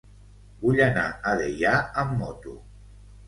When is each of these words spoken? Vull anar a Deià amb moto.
Vull 0.63 0.79
anar 0.85 1.03
a 1.31 1.35
Deià 1.41 1.73
amb 2.05 2.17
moto. 2.23 2.57